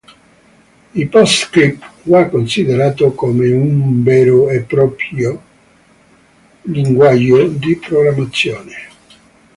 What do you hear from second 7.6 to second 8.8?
programmazione.